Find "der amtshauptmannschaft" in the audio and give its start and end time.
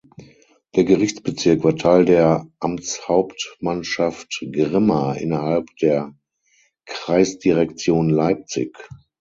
2.05-4.41